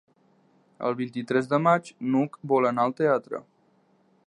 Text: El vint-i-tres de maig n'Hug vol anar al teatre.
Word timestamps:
El 0.87 0.95
vint-i-tres 1.01 1.51
de 1.51 1.59
maig 1.67 1.91
n'Hug 2.15 2.41
vol 2.55 2.69
anar 2.73 2.89
al 2.89 2.99
teatre. 3.03 3.43